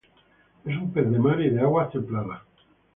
[0.65, 2.41] Es un pez de mar y de aguas templadas.